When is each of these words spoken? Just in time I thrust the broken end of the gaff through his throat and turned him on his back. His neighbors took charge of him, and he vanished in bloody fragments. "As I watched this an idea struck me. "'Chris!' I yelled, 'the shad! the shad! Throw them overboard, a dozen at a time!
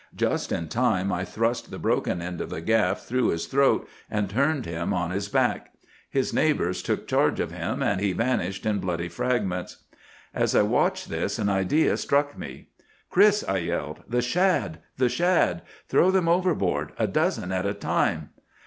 Just 0.15 0.51
in 0.51 0.67
time 0.67 1.11
I 1.13 1.23
thrust 1.23 1.69
the 1.69 1.77
broken 1.77 2.23
end 2.23 2.41
of 2.41 2.49
the 2.49 2.59
gaff 2.59 3.01
through 3.03 3.27
his 3.27 3.45
throat 3.45 3.87
and 4.09 4.31
turned 4.31 4.65
him 4.65 4.95
on 4.95 5.11
his 5.11 5.29
back. 5.29 5.73
His 6.09 6.33
neighbors 6.33 6.81
took 6.81 7.07
charge 7.07 7.39
of 7.39 7.51
him, 7.51 7.83
and 7.83 8.01
he 8.01 8.11
vanished 8.11 8.65
in 8.65 8.79
bloody 8.79 9.09
fragments. 9.09 9.83
"As 10.33 10.55
I 10.55 10.63
watched 10.63 11.09
this 11.09 11.37
an 11.37 11.49
idea 11.49 11.97
struck 11.97 12.35
me. 12.35 12.69
"'Chris!' 13.11 13.43
I 13.47 13.57
yelled, 13.59 14.01
'the 14.09 14.23
shad! 14.23 14.79
the 14.97 15.07
shad! 15.07 15.61
Throw 15.87 16.09
them 16.09 16.27
overboard, 16.27 16.93
a 16.97 17.05
dozen 17.05 17.51
at 17.51 17.67
a 17.67 17.75
time! 17.75 18.31